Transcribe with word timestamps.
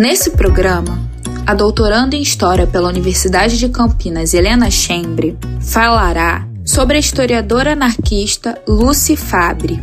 Nesse 0.00 0.30
programa, 0.30 0.98
a 1.46 1.52
doutoranda 1.52 2.16
em 2.16 2.22
História 2.22 2.66
pela 2.66 2.88
Universidade 2.88 3.58
de 3.58 3.68
Campinas, 3.68 4.32
Helena 4.32 4.70
Chembre, 4.70 5.36
falará 5.60 6.48
sobre 6.64 6.96
a 6.96 6.98
historiadora 6.98 7.74
anarquista 7.74 8.58
Lucy 8.66 9.14
Fabre. 9.14 9.78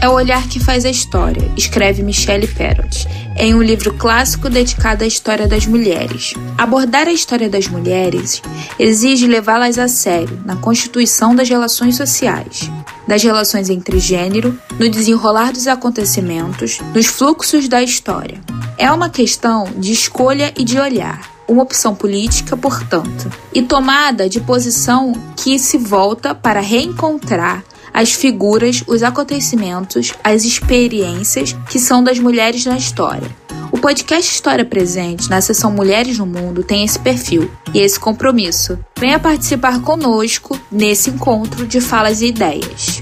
É 0.00 0.08
o 0.08 0.12
olhar 0.12 0.48
que 0.48 0.58
faz 0.58 0.86
a 0.86 0.88
história, 0.88 1.52
escreve 1.54 2.02
Michelle 2.02 2.46
Perrot, 2.46 3.06
em 3.36 3.54
um 3.54 3.62
livro 3.62 3.92
clássico 3.98 4.48
dedicado 4.48 5.04
à 5.04 5.06
história 5.06 5.46
das 5.46 5.66
mulheres. 5.66 6.32
Abordar 6.56 7.08
a 7.08 7.12
história 7.12 7.50
das 7.50 7.68
mulheres 7.68 8.40
exige 8.78 9.26
levá-las 9.26 9.78
a 9.78 9.86
sério 9.86 10.40
na 10.46 10.56
constituição 10.56 11.34
das 11.34 11.50
relações 11.50 11.94
sociais, 11.98 12.70
das 13.10 13.24
relações 13.24 13.68
entre 13.68 13.98
gênero, 13.98 14.56
no 14.78 14.88
desenrolar 14.88 15.52
dos 15.52 15.66
acontecimentos, 15.66 16.78
nos 16.94 17.06
fluxos 17.06 17.66
da 17.66 17.82
história. 17.82 18.40
É 18.78 18.88
uma 18.92 19.10
questão 19.10 19.64
de 19.76 19.90
escolha 19.90 20.54
e 20.56 20.62
de 20.62 20.78
olhar, 20.78 21.28
uma 21.48 21.64
opção 21.64 21.92
política, 21.92 22.56
portanto, 22.56 23.28
e 23.52 23.62
tomada 23.62 24.28
de 24.28 24.40
posição 24.40 25.12
que 25.36 25.58
se 25.58 25.76
volta 25.76 26.36
para 26.36 26.60
reencontrar 26.60 27.64
as 27.92 28.12
figuras, 28.12 28.84
os 28.86 29.02
acontecimentos, 29.02 30.12
as 30.22 30.44
experiências 30.44 31.56
que 31.68 31.80
são 31.80 32.04
das 32.04 32.20
mulheres 32.20 32.64
na 32.64 32.76
história. 32.76 33.39
O 33.72 33.78
podcast 33.78 34.28
História 34.28 34.64
Presente, 34.64 35.30
na 35.30 35.40
seção 35.40 35.70
Mulheres 35.70 36.18
no 36.18 36.26
Mundo, 36.26 36.64
tem 36.64 36.84
esse 36.84 36.98
perfil 36.98 37.48
e 37.72 37.78
esse 37.78 38.00
compromisso. 38.00 38.76
Venha 38.98 39.18
participar 39.20 39.80
conosco 39.80 40.60
nesse 40.72 41.10
encontro 41.10 41.64
de 41.64 41.80
falas 41.80 42.20
e 42.20 42.26
ideias. 42.26 43.00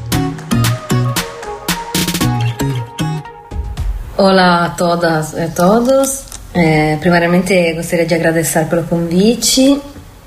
Olá 4.14 4.66
a 4.66 4.70
todas 4.70 5.32
e 5.32 5.40
a 5.40 5.48
todos. 5.48 6.24
É, 6.52 6.96
primeiramente 6.96 7.72
gostaria 7.72 8.04
de 8.04 8.14
agradecer 8.14 8.66
pelo 8.66 8.84
convite. 8.84 9.80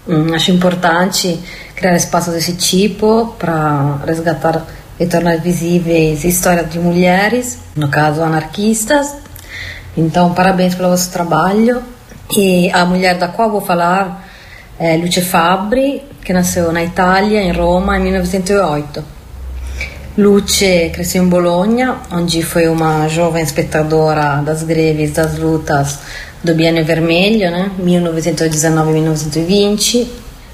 Hum, 0.07 0.33
acho 0.33 0.51
importante 0.51 1.39
criar 1.75 1.95
espaços 1.95 2.33
desse 2.33 2.53
tipo 2.53 3.35
para 3.37 3.99
resgatar 4.07 4.65
e 4.99 5.05
tornar 5.05 5.37
visíveis 5.37 6.23
histórias 6.23 6.67
de 6.67 6.79
mulheres, 6.79 7.59
no 7.75 7.87
caso 7.89 8.23
anarquistas. 8.23 9.15
Então, 9.95 10.33
parabéns 10.33 10.75
pelo 10.75 10.89
vosso 10.89 11.11
trabalho. 11.11 11.81
E 12.35 12.69
a 12.71 12.85
mulher 12.85 13.17
da 13.17 13.27
qual 13.27 13.51
vou 13.51 13.61
falar 13.61 14.27
é 14.79 14.97
Luce 14.97 15.21
Fabri, 15.21 16.01
que 16.23 16.31
nasceu 16.31 16.71
na 16.71 16.83
Itália, 16.83 17.41
em 17.41 17.51
Roma, 17.51 17.97
em 17.97 18.01
1908. 18.01 19.03
Luce 20.17 20.89
cresceu 20.93 21.23
em 21.23 21.27
Bologna, 21.27 22.01
onde 22.11 22.43
foi 22.43 22.67
uma 22.67 23.07
jovem 23.07 23.41
espectadora 23.41 24.41
das 24.43 24.61
greves, 24.63 25.11
das 25.11 25.37
lutas 25.37 25.99
do 26.43 26.53
Biênio 26.53 26.83
Vermelho, 26.83 27.49
né, 27.49 27.71
1919-1920, 27.79 30.05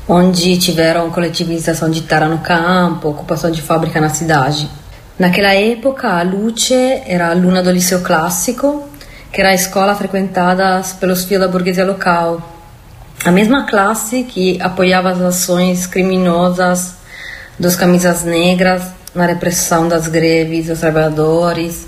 onde 0.08 0.58
tiveram 0.58 1.10
coletivização 1.10 1.90
de 1.90 2.02
terra 2.02 2.28
no 2.28 2.38
campo, 2.40 3.10
ocupação 3.10 3.50
de 3.50 3.60
fábrica 3.62 4.00
na 4.00 4.10
cidade. 4.10 4.70
Naquela 5.18 5.56
época, 5.56 6.08
a 6.08 6.22
Luce 6.22 7.02
era 7.08 7.30
aluna 7.30 7.64
do 7.64 7.72
Liceu 7.72 8.02
Clássico, 8.02 8.88
que 9.38 9.42
era 9.42 9.52
a 9.52 9.54
escola 9.54 9.94
frequentada 9.94 10.82
pelos 11.00 11.26
filhos 11.26 11.42
da 11.42 11.48
burguesia 11.48 11.86
local. 11.86 12.42
A 13.24 13.30
mesma 13.30 13.68
classe 13.68 14.24
que 14.24 14.60
apoiava 14.60 15.12
as 15.12 15.22
ações 15.22 15.86
criminosas 15.86 16.96
dos 17.60 17.76
camisas 17.76 18.24
negras 18.24 18.82
na 19.14 19.28
repressão 19.28 19.88
das 19.88 20.08
greves 20.08 20.66
dos 20.66 20.80
trabalhadores 20.80 21.86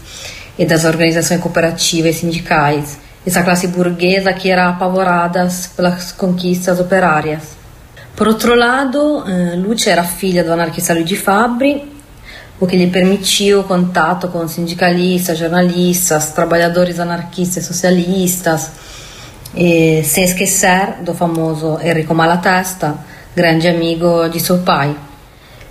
e 0.59 0.63
das 0.63 0.85
organizações 0.85 1.41
cooperativas 1.41 2.17
e 2.17 2.19
sindicais. 2.19 2.99
Essa 3.25 3.41
classe 3.41 3.65
burguesa 3.65 4.31
que 4.31 4.51
era 4.51 4.69
apavorada 4.69 5.47
pelas 5.75 6.11
conquistas 6.11 6.79
operárias. 6.79 7.57
Por 8.15 8.27
outro 8.27 8.53
lado, 8.53 9.23
eh, 9.27 9.55
Luce 9.55 9.89
era 9.89 10.03
filha 10.03 10.43
do 10.43 10.53
anarquista 10.53 10.93
Luigi 10.93 11.15
Fabri, 11.15 11.98
o 12.59 12.67
que 12.67 12.75
lhe 12.75 12.87
permitiu 12.87 13.63
contato 13.63 14.27
com 14.27 14.47
sindicalistas, 14.47 15.37
jornalistas, 15.37 16.31
trabalhadores 16.31 16.99
anarquistas 16.99 17.63
e 17.63 17.67
socialistas, 17.67 18.71
e, 19.55 20.03
sem 20.03 20.23
esquecer 20.23 21.01
do 21.01 21.13
famoso 21.13 21.79
Enrico 21.81 22.13
Malatesta, 22.13 22.97
grande 23.35 23.67
amigo 23.67 24.27
de 24.27 24.39
seu 24.39 24.59
pai. 24.59 24.95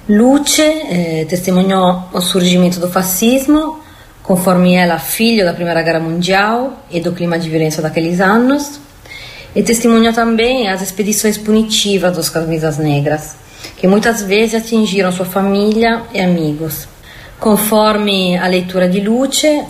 Luce 0.08 0.62
eh, 0.62 1.26
testimoniò 1.28 2.08
o 2.14 2.20
surgimento 2.22 2.80
do 2.80 2.88
fascismo, 2.88 3.80
conforme 4.22 4.74
ela 4.74 4.98
filho 4.98 5.44
da 5.44 5.52
Primeira 5.52 5.82
Guerra 5.82 6.00
Mundial 6.00 6.82
e 6.90 6.98
do 6.98 7.12
clima 7.12 7.38
de 7.38 7.50
violência 7.50 7.82
daqueles 7.82 8.18
anos, 8.18 8.80
e 9.54 9.62
testemunha 9.62 10.12
também 10.12 10.68
as 10.68 10.80
expedições 10.80 11.36
punitivas 11.36 12.16
dos 12.16 12.30
camisas 12.30 12.78
negras, 12.78 13.36
que 13.76 13.86
muitas 13.86 14.22
vezes 14.22 14.62
atingiram 14.62 15.12
sua 15.12 15.26
família 15.26 16.02
e 16.12 16.20
amigos. 16.20 16.88
Conforme 17.38 18.36
a 18.36 18.46
leitura 18.46 18.88
de 18.88 19.00
Luce, 19.00 19.64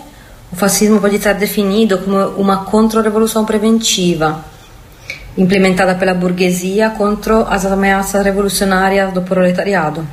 o 0.51 0.55
fascismo 0.55 0.99
pode 0.99 1.19
ser 1.19 1.35
definido 1.35 1.99
como 1.99 2.17
uma 2.41 2.65
contra-revolução 2.65 3.45
preventiva, 3.45 4.43
implementada 5.37 5.93
pela 5.95 6.13
burguesia 6.13 6.89
contra 6.89 7.43
as 7.43 7.65
ameaças 7.65 8.23
revolucionárias 8.23 9.13
do 9.13 9.21
proletariado. 9.21 10.07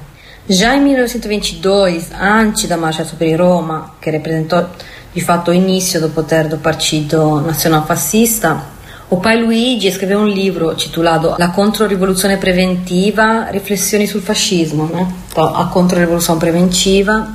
Já 0.48 0.76
em 0.76 0.82
1922, 0.82 2.10
antes 2.12 2.68
da 2.68 2.76
Marcha 2.76 3.04
sobre 3.04 3.34
Roma, 3.34 3.94
que 4.00 4.10
representou 4.10 4.66
de 5.14 5.20
fato 5.20 5.50
o 5.50 5.54
início 5.54 6.00
do 6.00 6.10
poder 6.10 6.46
do 6.46 6.58
Partido 6.58 7.40
Nacional 7.40 7.86
Fascista, 7.86 8.62
o 9.08 9.18
pai 9.18 9.40
Luigi 9.40 9.86
escreveu 9.86 10.18
um 10.18 10.26
livro 10.26 10.74
titulado 10.74 11.36
La 11.38 11.48
Controrivoluzione 11.48 12.38
Preventiva, 12.38 13.48
Riflessioni 13.52 14.06
sul 14.06 14.20
fascismo, 14.20 14.86
né? 14.86 15.06
A 15.36 15.64
Controrivolução 15.66 16.38
Preventiva, 16.38 17.28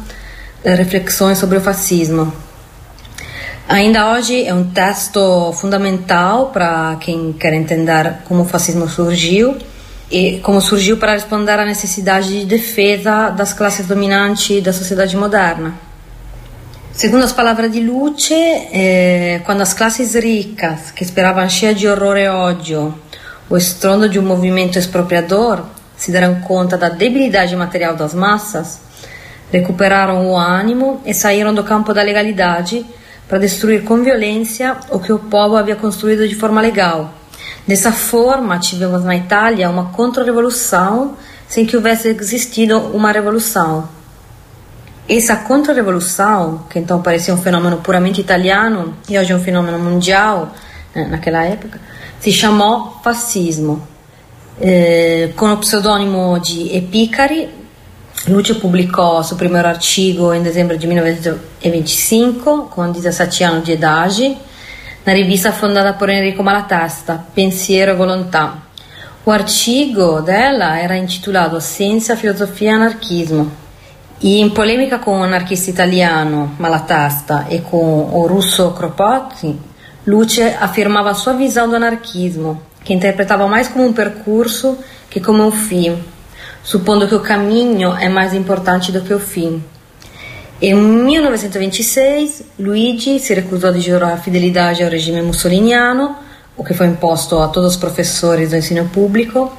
reflexões 0.65 1.37
sobre 1.37 1.57
o 1.57 1.61
fascismo. 1.61 2.33
Ainda 3.69 4.11
hoje 4.11 4.45
é 4.45 4.53
um 4.53 4.65
texto 4.65 5.53
fundamental 5.53 6.47
para 6.47 6.97
quem 6.99 7.31
quer 7.31 7.53
entender 7.53 8.15
como 8.25 8.41
o 8.41 8.45
fascismo 8.45 8.89
surgiu 8.89 9.55
e 10.11 10.39
como 10.39 10.59
surgiu 10.59 10.97
para 10.97 11.13
responder 11.13 11.57
à 11.57 11.65
necessidade 11.65 12.41
de 12.41 12.45
defesa 12.45 13.29
das 13.29 13.53
classes 13.53 13.87
dominantes 13.87 14.61
da 14.61 14.73
sociedade 14.73 15.15
moderna. 15.15 15.73
Segundo 17.01 17.23
as 17.23 17.33
palavras 17.33 17.71
de 17.71 17.79
Luce, 17.79 18.35
eh, 18.35 19.41
quando 19.43 19.61
as 19.61 19.73
classes 19.73 20.13
ricas, 20.13 20.91
que 20.91 21.03
esperavam 21.03 21.49
cheias 21.49 21.79
de 21.79 21.87
horror 21.87 22.15
e 22.15 22.29
ódio 22.29 22.93
o 23.49 23.57
estrondo 23.57 24.07
de 24.07 24.19
um 24.19 24.21
movimento 24.21 24.77
expropriador, 24.77 25.63
se 25.97 26.11
deram 26.11 26.41
conta 26.41 26.77
da 26.77 26.89
debilidade 26.89 27.55
material 27.55 27.95
das 27.95 28.13
massas, 28.13 28.81
recuperaram 29.51 30.27
o 30.27 30.37
ânimo 30.37 31.01
e 31.03 31.11
saíram 31.11 31.55
do 31.55 31.63
campo 31.63 31.91
da 31.91 32.03
legalidade 32.03 32.85
para 33.27 33.39
destruir 33.39 33.83
com 33.83 34.03
violência 34.03 34.77
o 34.91 34.99
que 34.99 35.11
o 35.11 35.17
povo 35.17 35.57
havia 35.57 35.75
construído 35.75 36.27
de 36.27 36.35
forma 36.35 36.61
legal. 36.61 37.11
Dessa 37.67 37.91
forma, 37.91 38.59
tivemos 38.59 39.03
na 39.03 39.15
Itália 39.15 39.71
uma 39.71 39.85
contra-revolução 39.85 41.17
sem 41.47 41.65
que 41.65 41.75
houvesse 41.75 42.09
existido 42.09 42.77
uma 42.77 43.11
revolução. 43.11 44.00
Essa 45.13 45.35
contra-revolução, 45.35 46.63
que 46.69 46.79
então 46.79 47.01
parecia 47.01 47.33
um 47.33 47.37
fenômeno 47.37 47.79
puramente 47.79 48.21
italiano 48.21 48.95
e 49.09 49.19
hoje 49.19 49.33
é 49.33 49.35
um 49.35 49.41
fenômeno 49.41 49.77
mundial, 49.77 50.53
né, 50.95 51.05
naquela 51.05 51.43
época, 51.43 51.81
se 52.17 52.31
chamou 52.31 52.97
fascismo. 53.03 53.85
Eh, 54.61 55.33
com 55.35 55.51
o 55.51 55.57
pseudônimo 55.57 56.39
de 56.39 56.73
Epicari, 56.73 57.49
Lucio 58.29 58.55
pubblicò 58.55 59.21
suo 59.21 59.35
primo 59.35 59.57
artigo 59.57 60.31
in 60.33 60.43
dicembre 60.43 60.77
di 60.77 60.87
1925, 60.87 62.69
con 62.69 62.93
17 62.93 63.43
anni 63.43 63.63
di 63.63 63.73
idade, 63.73 64.37
na 65.03 65.11
rivista 65.11 65.51
fondata 65.51 65.91
por 65.91 66.09
Enrico 66.09 66.41
Malatesta, 66.41 67.21
Pensiero 67.33 67.91
e 67.91 67.95
Volontà. 67.95 68.61
O 69.25 69.31
artigo 69.31 70.21
dela 70.21 70.79
era 70.79 70.95
intitulato 70.95 71.59
Ciência, 71.59 72.15
Filosofia 72.15 72.69
e 72.69 72.73
Anarquismo 72.75 73.51
e 73.51 73.70
in 74.23 74.51
polemica 74.51 74.99
con 74.99 75.17
un 75.17 75.23
anarchista 75.23 75.71
italiano, 75.71 76.53
Malatesta, 76.57 77.47
e 77.47 77.63
con 77.63 78.09
o 78.11 78.27
russo 78.27 78.71
Kropotkin, 78.71 79.57
Luce 80.03 80.55
afirmava 80.59 81.13
sua 81.13 81.33
visão 81.33 81.67
do 81.67 81.75
anarquismo, 81.75 82.61
que 82.83 82.93
interpretava 82.93 83.47
mais 83.47 83.67
como 83.67 83.85
um 83.85 83.93
percurso 83.93 84.77
que 85.09 85.19
como 85.19 85.43
um 85.43 85.51
fim, 85.51 85.97
supondo 86.63 87.07
que 87.07 87.15
o 87.15 87.19
caminho 87.19 87.95
é 87.95 88.09
mais 88.09 88.33
importante 88.33 88.91
do 88.91 89.01
que 89.01 89.13
o 89.13 89.19
fim. 89.19 89.63
Em 90.61 90.75
1926, 90.75 92.43
Luigi 92.59 93.19
si 93.19 93.33
recusò 93.33 93.71
di 93.71 93.79
giurare 93.79 94.21
fidelidade 94.21 94.83
ao 94.83 94.89
regime 94.89 95.21
mussoliniano, 95.23 96.15
o 96.55 96.63
que 96.63 96.75
foi 96.75 96.85
imposto 96.85 97.39
a 97.39 97.47
todos 97.47 97.71
os 97.71 97.77
professores 97.77 98.51
do 98.51 98.55
ensino 98.55 98.87
público, 98.89 99.51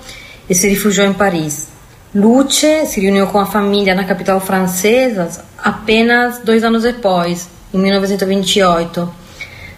e 0.49 0.55
se 0.55 0.69
rifugiou 0.69 1.06
em 1.06 1.12
Paris. 1.12 1.71
Luce 2.14 2.85
si 2.85 3.00
riuniu 3.00 3.26
com 3.29 3.38
a 3.38 3.47
família 3.47 3.94
na 3.94 4.05
capital 4.05 4.38
francesa 4.38 5.43
apenas 5.56 6.41
dois 6.44 6.62
anos 6.62 6.82
depois, 6.82 7.49
em 7.73 7.79
1928, 7.79 9.14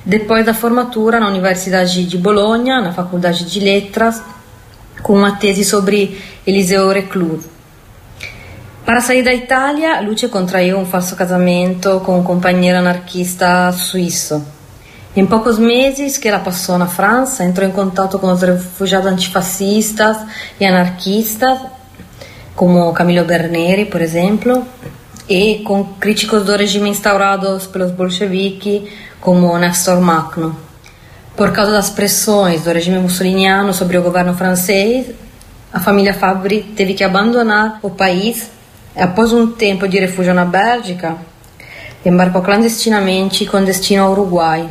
Depois 0.04 0.44
da 0.44 0.52
formatura 0.52 1.20
na 1.20 1.28
Universidade 1.28 2.04
de 2.04 2.18
Bologna, 2.18 2.80
na 2.80 2.92
Faculdade 2.92 3.44
de 3.44 3.60
Letras, 3.60 4.20
com 5.00 5.14
uma 5.14 5.36
tese 5.36 5.64
sobre 5.64 6.20
Eliseo 6.44 6.90
Reclus. 6.90 7.44
Para 8.84 9.00
sair 9.00 9.22
da 9.22 9.32
Itália, 9.32 10.00
Luce 10.00 10.28
contraiu 10.28 10.76
um 10.76 10.84
falso 10.84 11.14
casamento 11.14 12.00
com 12.04 12.18
um 12.18 12.24
companheiro 12.24 12.80
anarquista 12.80 13.72
suíço. 13.72 14.44
Em 15.16 15.24
poucos 15.24 15.56
meses 15.58 16.18
que 16.18 16.26
ela 16.26 16.40
passou 16.40 16.76
na 16.76 16.88
França, 16.88 17.44
entrou 17.44 17.66
em 17.66 17.72
contato 17.72 18.18
com 18.18 18.30
os 18.30 18.42
refugiados 18.42 19.10
antifascistas 19.10 20.18
e 20.60 20.66
anarquistas, 20.66 21.60
como 22.54 22.92
Camillo 22.92 23.24
Berneri, 23.24 23.86
por 23.86 24.00
exemplo, 24.00 24.64
e 25.28 25.62
com 25.64 25.84
críticos 25.98 26.44
do 26.44 26.56
regime 26.56 26.90
instaurados 26.90 27.66
pelos 27.66 27.90
bolcheviques, 27.90 28.82
como 29.20 29.56
Nestor 29.58 30.00
Magno. 30.00 30.56
Por 31.36 31.52
causa 31.52 31.72
das 31.72 31.90
pressões 31.90 32.62
do 32.62 32.70
regime 32.70 32.98
mussoliniano 32.98 33.72
sobre 33.72 33.98
o 33.98 34.02
governo 34.02 34.34
francês, 34.34 35.10
a 35.72 35.80
família 35.80 36.14
Fabri 36.14 36.62
teve 36.62 36.94
que 36.94 37.02
abandonar 37.02 37.80
o 37.82 37.90
país 37.90 38.50
após 38.94 39.32
um 39.32 39.48
tempo 39.48 39.88
de 39.88 39.98
refúgio 39.98 40.32
na 40.32 40.44
Bélgica, 40.44 41.16
embarcou 42.04 42.42
clandestinamente 42.42 43.46
com 43.46 43.64
destino 43.64 44.04
ao 44.04 44.12
Uruguai, 44.12 44.68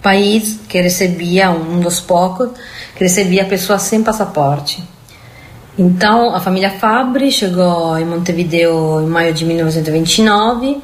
país 0.00 0.60
que 0.68 0.80
recebia, 0.80 1.50
um 1.50 1.80
dos 1.80 1.98
poucos, 2.00 2.50
que 2.94 3.02
recebia 3.02 3.44
pessoas 3.46 3.82
sem 3.82 4.02
passaporte. 4.02 4.93
Então, 5.78 6.34
a 6.34 6.40
família 6.40 6.70
Fabri 6.70 7.32
chegou 7.32 7.98
em 7.98 8.04
Montevideo 8.04 9.00
em 9.00 9.06
maio 9.06 9.34
de 9.34 9.44
1929 9.44 10.80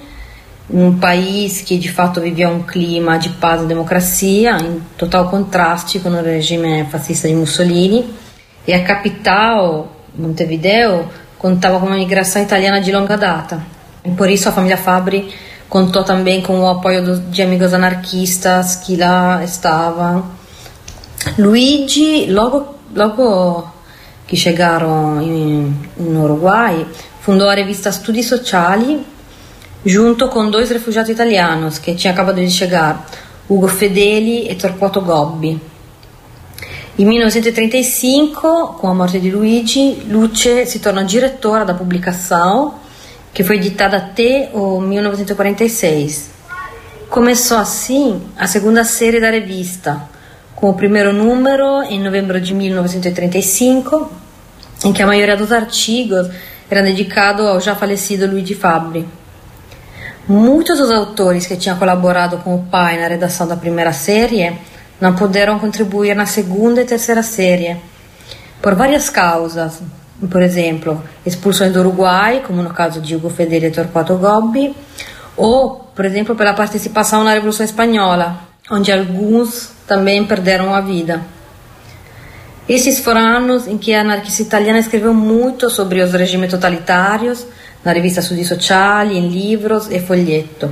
um 0.72 0.96
país 0.98 1.60
que 1.60 1.76
de 1.76 1.90
fato 1.90 2.20
vivia 2.20 2.48
um 2.48 2.62
clima 2.62 3.18
de 3.18 3.30
paz 3.30 3.62
e 3.62 3.66
democracia, 3.66 4.56
em 4.56 4.80
total 4.96 5.28
contraste 5.28 5.98
com 5.98 6.10
o 6.10 6.22
regime 6.22 6.84
fascista 6.84 7.26
de 7.26 7.34
Mussolini, 7.34 8.08
e 8.66 8.72
a 8.72 8.84
capital, 8.84 9.90
Montevideo, 10.16 11.08
contava 11.38 11.80
com 11.80 11.86
uma 11.86 11.96
migração 11.96 12.42
italiana 12.42 12.80
de 12.80 12.92
longa 12.92 13.16
data. 13.16 13.60
E 14.04 14.10
por 14.10 14.30
isso 14.30 14.48
a 14.48 14.52
família 14.52 14.76
Fabri 14.76 15.34
contou 15.68 16.04
também 16.04 16.40
com 16.40 16.60
o 16.60 16.68
apoio 16.68 17.18
de 17.30 17.42
amigos 17.42 17.74
anarquistas 17.74 18.76
que 18.76 18.96
lá 18.96 19.42
estavam. 19.42 20.24
Luigi, 21.38 22.26
logo, 22.26 22.74
logo 22.94 23.68
que 24.30 24.36
chegaram 24.36 25.16
no 25.98 26.22
Uruguai, 26.22 26.86
fundou 27.20 27.48
a 27.48 27.54
revista 27.54 27.90
Studi 27.90 28.22
Sociali 28.22 29.04
junto 29.84 30.28
com 30.28 30.48
dois 30.48 30.70
refugiados 30.70 31.10
italianos 31.10 31.78
que 31.78 31.96
tinham 31.96 32.14
acabado 32.14 32.36
de 32.36 32.48
chegar, 32.48 33.10
Ugo 33.48 33.66
Fedeli 33.66 34.48
e 34.48 34.54
Torquato 34.54 35.00
Gobbi. 35.00 35.60
In 36.98 37.06
1935, 37.06 38.76
com 38.78 38.86
a 38.86 38.94
morte 38.94 39.18
di 39.18 39.32
Luigi, 39.32 40.04
Luce 40.08 40.64
si 40.64 40.78
torna 40.78 41.02
direttora 41.02 41.64
da 41.64 41.74
pubblicação, 41.74 42.74
che 43.32 43.42
fu 43.42 43.52
editata 43.52 43.96
até 43.96 44.50
o 44.52 44.80
1946. 44.80 46.30
Começou 47.08 47.56
assim 47.56 48.22
a 48.36 48.46
segunda 48.46 48.84
série 48.84 49.18
da 49.18 49.30
revista, 49.30 50.08
com 50.54 50.68
o 50.70 50.74
primeiro 50.74 51.12
número 51.12 51.82
em 51.82 52.00
novembro 52.00 52.40
de 52.40 52.54
1935, 52.54 54.19
em 54.84 54.92
que 54.92 55.02
a 55.02 55.06
maioria 55.06 55.36
dos 55.36 55.52
artigos 55.52 56.28
era 56.70 56.82
dedicado 56.82 57.46
ao 57.46 57.60
já 57.60 57.74
falecido 57.74 58.26
Luigi 58.26 58.54
Fabri. 58.54 59.06
Muitos 60.28 60.78
dos 60.78 60.90
autores 60.90 61.46
que 61.46 61.56
tinham 61.56 61.76
colaborado 61.76 62.38
com 62.38 62.54
o 62.54 62.64
pai 62.64 63.00
na 63.00 63.08
redação 63.08 63.48
da 63.48 63.56
primeira 63.56 63.92
série 63.92 64.56
não 65.00 65.14
puderam 65.14 65.58
contribuir 65.58 66.14
na 66.14 66.26
segunda 66.26 66.82
e 66.82 66.84
terceira 66.84 67.22
série, 67.22 67.76
por 68.62 68.74
várias 68.74 69.08
causas. 69.10 69.80
Por 70.30 70.42
exemplo, 70.42 71.02
expulsões 71.24 71.72
do 71.72 71.80
Uruguai, 71.80 72.42
como 72.46 72.62
no 72.62 72.70
caso 72.70 73.00
de 73.00 73.16
Hugo 73.16 73.30
Fedeli 73.30 73.66
e 73.66 73.70
Torquato 73.70 74.16
Gobbi, 74.16 74.76
ou, 75.34 75.90
por 75.96 76.04
exemplo, 76.04 76.36
pela 76.36 76.52
participação 76.52 77.24
na 77.24 77.32
Revolução 77.32 77.64
Espanhola, 77.64 78.38
onde 78.70 78.92
alguns 78.92 79.70
também 79.86 80.24
perderam 80.26 80.74
a 80.74 80.80
vida. 80.82 81.22
Esses 82.70 83.00
foram 83.00 83.20
anos 83.20 83.66
em 83.66 83.76
que 83.76 83.92
a 83.92 84.02
anarquista 84.02 84.42
italiana 84.42 84.78
escreveu 84.78 85.12
muito 85.12 85.68
sobre 85.68 86.00
os 86.00 86.12
regimes 86.12 86.52
totalitários 86.52 87.44
na 87.84 87.90
revista 87.90 88.22
Studi 88.22 88.44
Sociali, 88.44 89.18
em 89.18 89.26
livros 89.26 89.90
e 89.90 89.98
folheto. 89.98 90.70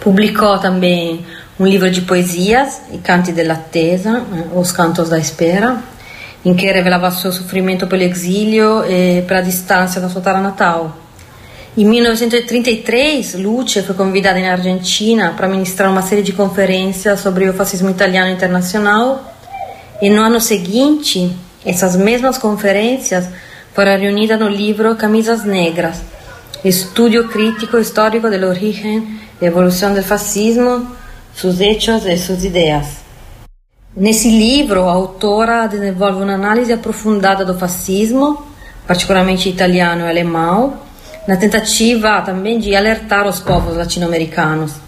Publicou 0.00 0.58
também 0.58 1.24
um 1.60 1.64
livro 1.68 1.88
de 1.88 2.00
poesias, 2.00 2.82
I 2.92 2.98
Canti 2.98 3.30
dell'Attesa, 3.30 4.24
eh, 4.34 4.58
Os 4.58 4.72
Cantos 4.72 5.08
da 5.08 5.20
Espera, 5.20 5.80
em 6.44 6.52
que 6.52 6.66
revelava 6.66 7.12
seu 7.12 7.30
sofrimento 7.30 7.86
pelo 7.86 8.02
exílio 8.02 8.84
e 8.84 9.22
pela 9.22 9.40
distância 9.40 10.00
da 10.00 10.08
sua 10.08 10.20
terra 10.20 10.40
natal. 10.40 10.96
Em 11.76 11.84
1933, 11.84 13.34
Luce 13.34 13.82
foi 13.82 13.94
convidada 13.94 14.40
em 14.40 14.48
Argentina 14.48 15.32
para 15.36 15.46
ministrar 15.46 15.88
uma 15.88 16.02
série 16.02 16.24
de 16.24 16.32
conferências 16.32 17.20
sobre 17.20 17.48
o 17.48 17.54
fascismo 17.54 17.88
italiano 17.88 18.32
internacional 18.32 19.31
e 20.00 20.10
no 20.10 20.22
ano 20.22 20.40
seguinte, 20.40 21.30
essas 21.64 21.96
mesmas 21.96 22.38
conferências 22.38 23.28
foram 23.74 23.98
reunidas 23.98 24.38
no 24.38 24.48
livro 24.48 24.96
Camisas 24.96 25.44
Negras, 25.44 26.00
Estudio 26.64 27.28
crítico 27.28 27.76
histórico 27.76 28.30
del 28.30 28.44
origen 28.44 29.18
e 29.40 29.44
evolução 29.44 29.92
do 29.92 30.02
fascismo, 30.02 30.86
sus 31.34 31.60
hechos 31.60 32.06
e 32.06 32.16
suas 32.16 32.44
ideias. 32.44 33.02
Nesse 33.96 34.28
livro, 34.28 34.88
a 34.88 34.92
autora 34.92 35.66
desenvolve 35.66 36.22
uma 36.22 36.34
análise 36.34 36.72
aprofundada 36.72 37.44
do 37.44 37.58
fascismo, 37.58 38.46
particularmente 38.86 39.48
italiano 39.48 40.06
e 40.06 40.08
alemão, 40.08 40.78
na 41.26 41.36
tentativa 41.36 42.22
também 42.22 42.58
de 42.58 42.76
alertar 42.76 43.26
os 43.26 43.40
povos 43.40 43.76
latino-americanos 43.76 44.81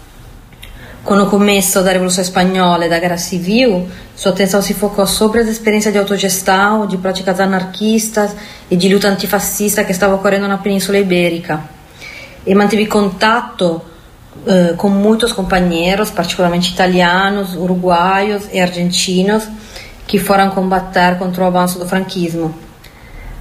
com 1.05 1.13
o 1.13 1.29
começo 1.29 1.83
da 1.83 1.91
Revolução 1.91 2.23
Espanhola 2.23 2.87
e 2.87 2.89
da 2.89 2.97
Guerra 2.97 3.19
Civil, 3.19 3.87
sua 4.15 4.31
atenção 4.31 4.59
se 4.59 4.73
focou 4.73 5.05
sobre 5.05 5.39
as 5.39 5.47
experiências 5.47 5.93
de 5.93 5.99
autogestão, 5.99 6.87
de 6.87 6.97
práticas 6.97 7.39
anarquistas 7.39 8.35
e 8.71 8.75
de 8.75 8.91
luta 8.91 9.07
antifascista 9.07 9.83
que 9.83 9.91
estavam 9.91 10.15
ocorrendo 10.15 10.47
na 10.47 10.57
Península 10.57 10.97
Ibérica. 10.97 11.61
E 12.43 12.55
manteve 12.55 12.87
contato 12.87 13.79
uh, 14.47 14.75
com 14.77 14.89
muitos 14.89 15.31
companheiros, 15.31 16.09
particularmente 16.09 16.73
italianos, 16.73 17.55
uruguaios 17.55 18.49
e 18.51 18.59
argentinos, 18.59 19.47
que 20.07 20.17
foram 20.17 20.49
combater 20.49 21.19
contra 21.19 21.43
o 21.43 21.47
avanço 21.47 21.77
do 21.77 21.85
franquismo. 21.85 22.53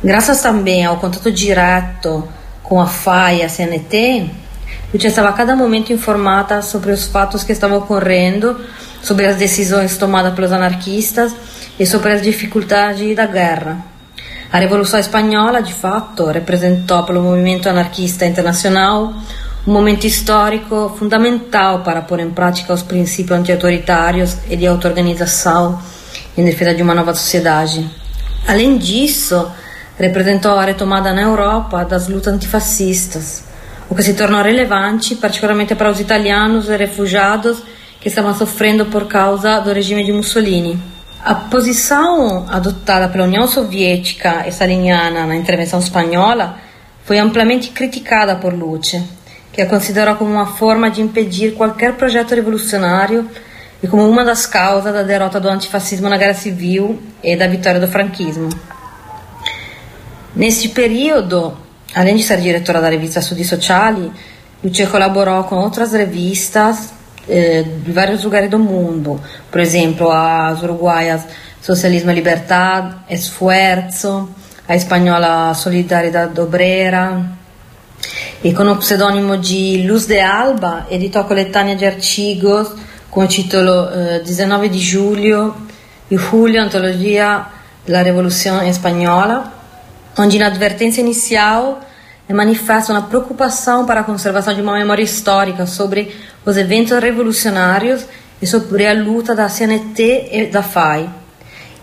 Graças 0.02 0.42
também 0.42 0.85
ao 0.85 0.99
contato 0.99 1.33
direto 1.33 2.28
com 2.62 2.78
a 2.78 2.87
FAI 2.87 3.38
e 3.38 3.42
a 3.42 3.49
CNT, 3.49 4.43
Lucia 4.94 5.08
estava 5.08 5.30
a 5.30 5.32
cada 5.32 5.56
momento 5.56 5.92
informada 5.92 6.62
sobre 6.62 6.92
os 6.92 7.06
fatos 7.06 7.42
que 7.42 7.50
estavam 7.50 7.78
ocorrendo, 7.78 8.60
sobre 9.02 9.26
as 9.26 9.34
decisões 9.34 9.98
tomadas 9.98 10.32
pelos 10.34 10.52
anarquistas 10.52 11.34
e 11.80 11.84
sobre 11.84 12.12
as 12.12 12.22
dificuldades 12.22 13.16
da 13.16 13.26
guerra. 13.26 13.84
A 14.52 14.58
Revolução 14.60 15.00
Espanhola, 15.00 15.60
de 15.60 15.74
fato, 15.74 16.26
representou 16.26 17.02
pelo 17.02 17.24
movimento 17.24 17.68
anarquista 17.68 18.24
internacional 18.24 19.12
um 19.66 19.72
momento 19.72 20.06
histórico 20.06 20.94
fundamental 20.96 21.80
para 21.80 22.00
pôr 22.00 22.20
em 22.20 22.30
prática 22.30 22.72
os 22.72 22.82
princípios 22.82 23.36
anti-autoritários 23.36 24.36
e 24.48 24.54
de 24.54 24.64
auto-organização 24.64 25.82
em 26.38 26.44
defesa 26.44 26.72
de 26.72 26.84
uma 26.84 26.94
nova 26.94 27.12
sociedade. 27.14 27.84
Além 28.46 28.78
disso, 28.78 29.50
representou 29.98 30.52
a 30.52 30.64
retomada 30.64 31.12
na 31.12 31.22
Europa 31.22 31.84
das 31.84 32.06
lutas 32.06 32.32
antifascistas 32.32 33.53
o 33.88 33.94
que 33.94 34.02
se 34.02 34.14
tornou 34.14 34.42
relevante 34.42 35.14
particularmente 35.14 35.74
para 35.74 35.90
os 35.90 36.00
italianos 36.00 36.68
e 36.68 36.76
refugiados 36.76 37.62
que 38.00 38.08
estavam 38.08 38.34
sofrendo 38.34 38.86
por 38.86 39.06
causa 39.06 39.60
do 39.60 39.72
regime 39.72 40.04
de 40.04 40.12
Mussolini. 40.12 40.78
A 41.24 41.34
posição 41.34 42.46
adotada 42.50 43.08
pela 43.08 43.24
União 43.24 43.48
Soviética 43.48 44.44
e 44.46 44.50
staliniana 44.50 45.26
na 45.26 45.34
intervenção 45.34 45.78
espanhola 45.78 46.58
foi 47.04 47.18
amplamente 47.18 47.70
criticada 47.70 48.36
por 48.36 48.52
Luce, 48.52 49.02
que 49.52 49.62
a 49.62 49.66
considerou 49.66 50.16
como 50.16 50.30
uma 50.30 50.46
forma 50.46 50.90
de 50.90 51.00
impedir 51.00 51.54
qualquer 51.54 51.94
projeto 51.94 52.34
revolucionário 52.34 53.28
e 53.82 53.86
como 53.86 54.06
uma 54.08 54.24
das 54.24 54.44
causas 54.44 54.92
da 54.92 55.02
derrota 55.02 55.40
do 55.40 55.48
antifascismo 55.48 56.08
na 56.08 56.18
Guerra 56.18 56.34
Civil 56.34 57.00
e 57.22 57.36
da 57.36 57.46
vitória 57.46 57.80
do 57.80 57.88
franquismo. 57.88 58.48
Neste 60.36 60.68
período, 60.68 61.56
Além 61.94 62.16
de 62.16 62.22
ser 62.22 62.40
diretora 62.40 62.80
da 62.80 62.88
revista 62.88 63.20
Studi 63.20 63.44
Sociali, 63.44 64.10
Lucia 64.62 64.86
colaborou 64.86 65.44
com 65.44 65.56
outras 65.56 65.92
revistas 65.92 66.92
eh, 67.28 67.62
de 67.84 67.92
vários 67.92 68.24
lugares 68.24 68.50
do 68.50 68.58
mundo. 68.58 69.20
Por 69.50 69.60
exemplo, 69.60 70.10
as 70.10 70.62
uruguaias 70.62 71.22
Socialismo 71.60 72.10
e 72.10 72.14
Liberdade, 72.14 72.94
Esfuerzo, 73.08 74.28
a 74.68 74.74
espanhola 74.74 75.54
Solidariedade 75.54 76.38
Obrera. 76.40 77.22
E 78.42 78.52
com 78.52 78.64
o 78.64 78.76
pseudônimo 78.76 79.38
de 79.38 79.86
Luz 79.86 80.04
de 80.06 80.20
Alba, 80.20 80.86
editou 80.90 81.22
a 81.22 81.24
coletânea 81.24 81.76
de 81.76 81.86
artigos 81.86 82.74
com 83.10 83.20
o 83.20 83.26
titolo 83.26 83.88
eh, 83.92 84.20
19 84.24 84.68
di 84.68 84.78
giugno, 84.78 85.54
di 86.10 86.16
Julio, 86.16 86.60
Antologia 86.60 87.46
della 87.86 88.02
Rivoluzione 88.02 88.72
Spagnola, 88.72 89.63
onde 90.18 90.38
na 90.38 90.47
advertência 90.47 91.00
inicial 91.00 91.80
é 92.28 92.33
manifesta 92.33 92.92
uma 92.92 93.02
preocupação 93.02 93.85
para 93.85 94.00
a 94.00 94.04
conservação 94.04 94.54
de 94.54 94.62
uma 94.62 94.75
memória 94.75 95.02
histórica 95.02 95.66
sobre 95.66 96.14
os 96.44 96.56
eventos 96.56 96.99
revolucionários 96.99 98.06
e 98.40 98.47
sobre 98.47 98.87
a 98.87 98.92
luta 98.92 99.35
da 99.35 99.49
CNT 99.49 100.28
e 100.33 100.47
da 100.47 100.62
FAI. 100.62 101.09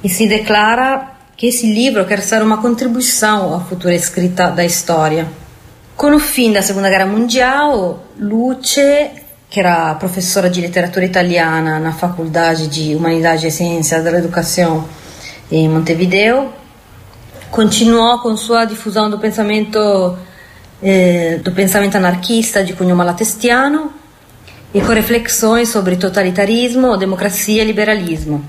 E 0.04 0.10
se 0.10 0.28
declara 0.28 1.12
que 1.38 1.48
esse 1.48 1.72
livro 1.72 2.06
quer 2.06 2.22
ser 2.22 2.42
uma 2.42 2.58
contribuição 2.58 3.54
à 3.54 3.60
futura 3.60 3.94
escrita 3.94 4.50
da 4.50 4.64
história. 4.64 5.28
Com 5.96 6.16
o 6.16 6.20
fim 6.20 6.52
da 6.52 6.62
Segunda 6.62 6.90
Guerra 6.90 7.06
Mundial, 7.06 8.04
Luce, 8.18 9.12
que 9.50 9.60
era 9.60 9.94
professora 9.96 10.50
de 10.50 10.62
literatura 10.62 11.06
italiana 11.06 11.80
na 11.80 11.92
Faculdade 11.92 12.68
de 12.68 12.96
Humanidade 12.96 13.46
e 13.46 13.52
Ciências 13.52 14.04
da 14.04 14.18
Educação 14.18 14.86
em 15.52 15.68
Montevideo, 15.68 16.50
continuou 17.52 18.20
com 18.20 18.36
sua 18.38 18.66
difusão 18.66 19.10
do 19.10 19.20
pensamento 19.20 20.18
eh, 20.82 21.40
do 21.44 21.52
pensamento 21.52 21.96
anarquista 21.98 22.64
de 22.64 22.74
cunho 22.74 22.96
malatestiano 22.96 23.94
e 24.74 24.82
com 24.82 24.94
reflexões 24.94 25.70
sobre 25.70 25.98
totalitarismo, 25.98 26.98
democracia 26.98 27.62
e 27.62 27.66
liberalismo. 27.66 28.44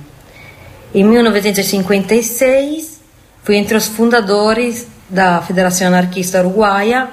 Em 0.95 1.05
1956, 1.05 3.01
foi 3.43 3.57
entre 3.57 3.77
os 3.77 3.87
fundadores 3.87 4.87
da 5.11 5.43
Federação 5.43 5.89
Anarquista 5.89 6.39
Uruguaia, 6.39 7.09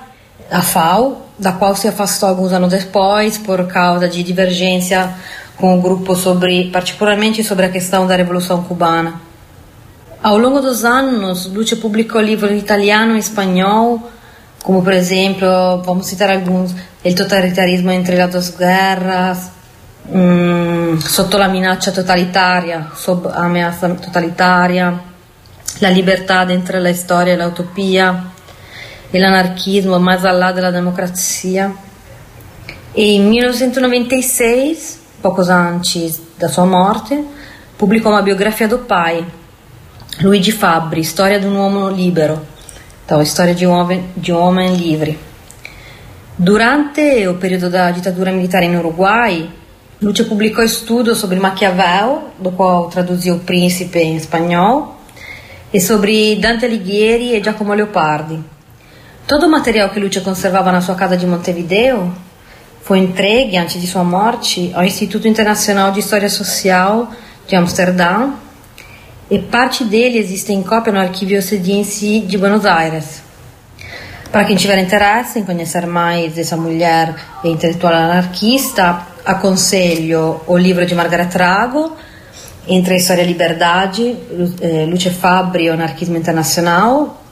a 0.51 0.61
FAO, 0.61 1.25
da 1.39 1.51
qual 1.51 1.75
se 1.75 1.87
afastou 1.87 2.29
alguns 2.29 2.53
anos 2.53 2.71
depois 2.71 3.37
por 3.37 3.65
causa 3.67 4.07
de 4.07 4.21
divergência 4.21 5.13
com 5.57 5.77
o 5.77 5.81
grupo 5.81 6.15
sobre, 6.15 6.69
particularmente 6.71 7.43
sobre 7.43 7.65
a 7.65 7.69
questão 7.69 8.05
da 8.05 8.15
Revolução 8.15 8.63
Cubana. 8.63 9.28
Ao 10.21 10.37
longo 10.37 10.59
dos 10.59 10.83
anos, 10.83 11.45
Luce 11.45 11.77
publicou 11.77 12.19
livros 12.19 12.51
em 12.51 12.57
italiano 12.57 13.15
e 13.15 13.19
espanhol, 13.19 14.11
como 14.61 14.83
por 14.83 14.91
exemplo, 14.91 15.81
vamos 15.81 16.07
citar 16.07 16.29
alguns, 16.29 16.75
Il 17.05 17.15
totalitarismo 17.15 17.91
entre 17.91 18.17
las 18.17 18.29
dos 18.29 18.49
guerras, 18.57 19.49
mm, 20.11 20.97
Sotto 20.97 21.37
la 21.37 21.47
minaccia 21.47 21.93
totalitaria, 21.93 22.87
Sob 22.95 23.29
ameaça 23.33 23.87
totalitaria, 23.95 24.99
La 25.79 25.89
libertà 25.89 26.45
entre 26.49 26.81
la 26.81 26.93
storia 26.93 27.31
e 27.31 27.37
la 27.37 27.47
utopia, 27.47 28.25
e 29.13 29.17
l'anarchismo 29.17 29.97
mais 29.99 30.25
allá 30.25 30.51
della 30.51 30.71
democrazia. 30.71 31.73
E 32.93 33.13
in 33.13 33.29
1996, 33.29 34.99
poco 35.21 35.41
antes 35.49 36.19
da 36.37 36.49
sua 36.49 36.65
morte, 36.65 37.23
pubblicò 37.77 38.09
una 38.09 38.21
biografia 38.21 38.67
do 38.67 38.79
pai, 38.79 39.38
Luigi 40.17 40.51
Fabbri, 40.51 41.01
Storia 41.03 41.39
di 41.39 41.45
un 41.45 41.55
uomo 41.55 41.87
libero, 41.87 42.45
então, 43.05 43.21
uomo, 43.21 44.03
di 44.15 44.31
un 44.31 44.37
uomo 44.37 44.75
livre. 44.75 45.17
Durante 46.35 47.25
o 47.25 47.35
período 47.35 47.69
da 47.69 47.89
ditadura 47.91 48.31
militar 48.31 48.63
em 48.63 48.75
Uruguai, 48.75 49.49
Luce 50.01 50.25
publicou 50.25 50.63
estudos 50.63 51.17
sobre 51.17 51.39
Maquiavel, 51.39 52.31
do 52.37 52.51
qual 52.51 52.89
traduziu 52.89 53.35
O 53.35 53.39
Príncipe 53.39 53.99
em 53.99 54.17
espanhol, 54.17 54.97
e 55.73 55.79
sobre 55.79 56.35
Dante 56.35 56.65
Alighieri 56.65 57.35
e 57.35 57.41
Giacomo 57.41 57.73
Leopardi. 57.73 58.43
Todo 59.25 59.45
o 59.45 59.49
material 59.49 59.89
que 59.89 59.99
Luce 59.99 60.19
conservava 60.19 60.71
na 60.71 60.81
sua 60.81 60.95
casa 60.95 61.15
de 61.15 61.25
Montevideo 61.25 62.13
foi 62.81 62.99
entregue, 62.99 63.57
antes 63.57 63.79
de 63.79 63.87
sua 63.87 64.03
morte, 64.03 64.71
ao 64.73 64.83
Instituto 64.83 65.27
Internacional 65.27 65.91
de 65.91 66.01
História 66.01 66.29
Social 66.29 67.09
de 67.47 67.55
Amsterdã, 67.55 68.31
e 69.29 69.37
parte 69.37 69.83
dele 69.83 70.17
existe 70.17 70.51
em 70.51 70.63
cópia 70.63 70.91
no 70.91 70.99
Arquivo 70.99 71.41
Cediense 71.41 72.21
de 72.21 72.37
Buenos 72.37 72.65
Aires. 72.65 73.21
Para 74.31 74.45
quem 74.45 74.55
tiver 74.55 74.77
interesse 74.79 75.39
em 75.39 75.43
conhecer 75.43 75.85
mais 75.85 76.33
dessa 76.33 76.55
mulher 76.57 77.15
intelectual 77.43 77.93
anarquista, 77.93 79.01
aconselho 79.25 80.41
o 80.47 80.57
livro 80.57 80.85
de 80.85 80.95
Margaret 80.95 81.29
Rago, 81.35 81.95
Entre 82.67 82.97
História 82.97 83.23
e 83.23 83.25
Liberdade, 83.25 84.15
Luce 84.87 85.09
Fabri 85.09 85.69
Anarquismo 85.69 86.17
Internacional, 86.17 87.23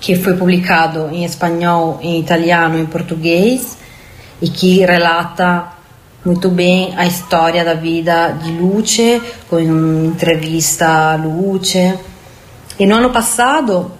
que 0.00 0.16
foi 0.16 0.34
publicado 0.36 1.08
em 1.12 1.24
espanhol, 1.24 1.98
em 2.02 2.18
italiano 2.18 2.78
e 2.78 2.82
em 2.82 2.86
português, 2.86 3.76
e 4.40 4.48
que 4.48 4.80
relata 4.80 5.79
muito 6.24 6.50
bem 6.50 6.92
a 6.96 7.06
história 7.06 7.64
da 7.64 7.72
vida 7.72 8.32
de 8.42 8.52
Luce, 8.52 9.22
com 9.48 9.58
entrevista 9.58 10.86
a 10.86 11.16
Luce. 11.16 11.94
E 12.78 12.86
no 12.86 12.96
ano 12.96 13.10
passado 13.10 13.90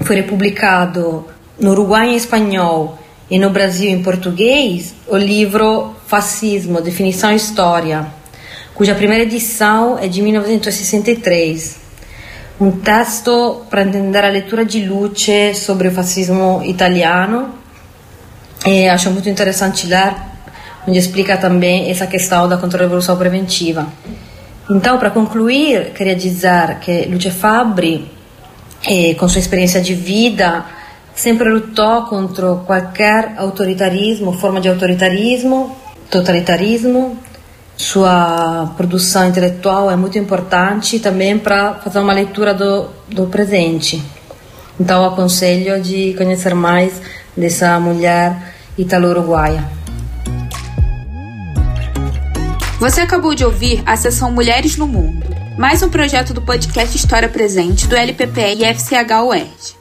foi 0.00 0.16
republicado 0.16 1.26
no 1.60 1.72
Uruguai 1.72 2.08
em 2.08 2.16
espanhol 2.16 2.98
e 3.30 3.38
no 3.38 3.50
Brasil 3.50 3.90
em 3.90 4.02
português 4.02 4.94
o 5.06 5.16
livro 5.16 5.94
Fascismo, 6.06 6.80
Definição 6.80 7.32
e 7.32 7.36
História, 7.36 8.06
cuja 8.74 8.94
primeira 8.94 9.24
edição 9.24 9.98
é 9.98 10.08
de 10.08 10.22
1963. 10.22 11.76
Um 12.60 12.70
texto 12.70 13.62
para 13.68 13.82
entender 13.82 14.24
a 14.24 14.28
leitura 14.28 14.64
de 14.64 14.84
Luce 14.86 15.54
sobre 15.54 15.88
o 15.88 15.92
fascismo 15.92 16.62
italiano. 16.64 17.54
E 18.66 18.88
acho 18.88 19.10
muito 19.10 19.28
interessante 19.28 19.86
ler 19.86 20.14
onde 20.86 20.98
explica 20.98 21.36
também 21.36 21.90
essa 21.90 22.06
questão 22.06 22.48
da 22.48 22.56
contra-revolução 22.56 23.16
preventiva. 23.16 23.86
Então, 24.70 24.98
para 24.98 25.10
concluir, 25.10 25.92
queria 25.94 26.14
dizer 26.14 26.78
que 26.80 27.06
Luce 27.06 27.30
Fabri, 27.30 28.10
eh, 28.84 29.14
com 29.14 29.26
sua 29.26 29.38
experiência 29.38 29.80
de 29.80 29.94
vida, 29.94 30.64
sempre 31.14 31.48
lutou 31.48 32.02
contra 32.02 32.54
qualquer 32.66 33.34
autoritarismo, 33.38 34.32
forma 34.32 34.60
de 34.60 34.68
autoritarismo, 34.68 35.74
totalitarismo. 36.10 37.16
Sua 37.76 38.74
produção 38.76 39.28
intelectual 39.28 39.90
é 39.90 39.96
muito 39.96 40.18
importante 40.18 40.98
também 40.98 41.38
para 41.38 41.74
fazer 41.74 42.00
uma 42.00 42.12
leitura 42.12 42.52
do, 42.52 42.88
do 43.08 43.26
presente. 43.26 44.02
Então, 44.78 45.04
aconselho 45.04 45.80
de 45.80 46.12
conhecer 46.14 46.54
mais 46.54 47.00
dessa 47.36 47.80
mulher 47.80 48.36
italo-uruguaia. 48.76 49.77
Você 52.78 53.00
acabou 53.00 53.34
de 53.34 53.44
ouvir 53.44 53.82
a 53.84 53.96
sessão 53.96 54.30
Mulheres 54.30 54.76
no 54.76 54.86
Mundo, 54.86 55.26
mais 55.58 55.82
um 55.82 55.88
projeto 55.88 56.32
do 56.32 56.40
podcast 56.40 56.96
História 56.96 57.28
Presente 57.28 57.88
do 57.88 57.96
LPPE 57.96 58.62
e 58.62 58.64
FCH 58.64 59.24
UERJ. 59.26 59.77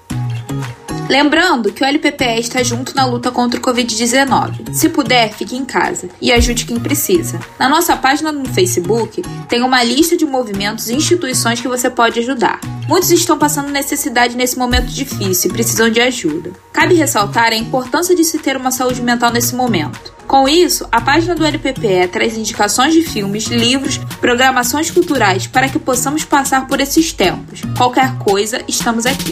Lembrando 1.09 1.71
que 1.71 1.81
o 1.81 1.85
LPPE 1.85 2.39
está 2.39 2.61
junto 2.61 2.93
na 2.93 3.05
luta 3.05 3.31
contra 3.31 3.59
o 3.59 3.63
Covid-19. 3.63 4.73
Se 4.73 4.89
puder, 4.89 5.31
fique 5.31 5.55
em 5.55 5.63
casa 5.63 6.09
e 6.21 6.31
ajude 6.33 6.65
quem 6.65 6.79
precisa. 6.79 7.39
Na 7.57 7.69
nossa 7.69 7.95
página 7.95 8.31
no 8.31 8.45
Facebook 8.45 9.21
tem 9.47 9.63
uma 9.63 9.81
lista 9.83 10.17
de 10.17 10.25
movimentos 10.25 10.89
e 10.89 10.95
instituições 10.95 11.61
que 11.61 11.67
você 11.67 11.89
pode 11.89 12.19
ajudar. 12.19 12.59
Muitos 12.87 13.09
estão 13.11 13.37
passando 13.37 13.69
necessidade 13.69 14.35
nesse 14.35 14.57
momento 14.57 14.87
difícil 14.87 15.49
e 15.49 15.53
precisam 15.53 15.89
de 15.89 16.01
ajuda. 16.01 16.51
Cabe 16.73 16.95
ressaltar 16.95 17.53
a 17.53 17.55
importância 17.55 18.15
de 18.15 18.23
se 18.23 18.37
ter 18.39 18.57
uma 18.57 18.71
saúde 18.71 19.01
mental 19.01 19.31
nesse 19.31 19.55
momento. 19.55 20.13
Com 20.27 20.47
isso, 20.47 20.85
a 20.91 20.99
página 20.99 21.33
do 21.33 21.45
LPPE 21.45 22.09
traz 22.11 22.37
indicações 22.37 22.93
de 22.93 23.01
filmes, 23.01 23.45
livros, 23.45 23.97
programações 24.19 24.91
culturais 24.91 25.47
para 25.47 25.69
que 25.69 25.79
possamos 25.79 26.25
passar 26.25 26.67
por 26.67 26.81
esses 26.81 27.13
tempos. 27.13 27.61
Qualquer 27.77 28.17
coisa, 28.17 28.61
estamos 28.67 29.05
aqui. 29.05 29.31